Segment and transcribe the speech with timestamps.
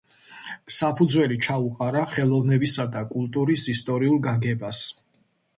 [0.77, 4.85] საფუძველი ჩაუყარა ხელოვნებისა და კულტურის ისტორიულ გაგებას.